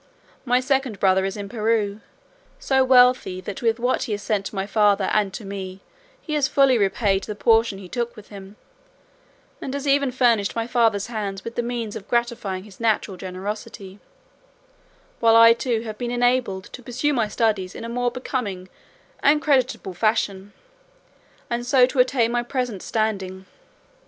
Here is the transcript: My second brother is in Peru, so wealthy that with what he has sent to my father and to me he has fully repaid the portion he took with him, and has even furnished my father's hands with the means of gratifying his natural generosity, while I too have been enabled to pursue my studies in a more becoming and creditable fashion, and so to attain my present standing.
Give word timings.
My 0.45 0.59
second 0.59 0.99
brother 0.99 1.25
is 1.25 1.37
in 1.37 1.47
Peru, 1.47 2.01
so 2.57 2.83
wealthy 2.83 3.39
that 3.41 3.61
with 3.61 3.77
what 3.79 4.05
he 4.05 4.13
has 4.13 4.23
sent 4.23 4.47
to 4.47 4.55
my 4.55 4.65
father 4.65 5.03
and 5.13 5.31
to 5.35 5.45
me 5.45 5.81
he 6.19 6.33
has 6.33 6.47
fully 6.47 6.75
repaid 6.75 7.23
the 7.25 7.35
portion 7.35 7.77
he 7.77 7.87
took 7.87 8.15
with 8.15 8.29
him, 8.29 8.55
and 9.61 9.75
has 9.75 9.85
even 9.87 10.09
furnished 10.11 10.55
my 10.55 10.65
father's 10.65 11.05
hands 11.05 11.43
with 11.43 11.53
the 11.53 11.61
means 11.61 11.95
of 11.95 12.07
gratifying 12.07 12.63
his 12.63 12.79
natural 12.79 13.15
generosity, 13.15 13.99
while 15.19 15.35
I 15.35 15.53
too 15.53 15.81
have 15.81 15.99
been 15.99 16.09
enabled 16.09 16.63
to 16.73 16.81
pursue 16.81 17.13
my 17.13 17.27
studies 17.27 17.75
in 17.75 17.85
a 17.85 17.87
more 17.87 18.09
becoming 18.09 18.69
and 19.21 19.39
creditable 19.39 19.93
fashion, 19.93 20.51
and 21.47 21.63
so 21.63 21.85
to 21.85 21.99
attain 21.99 22.31
my 22.31 22.41
present 22.41 22.81
standing. 22.81 23.45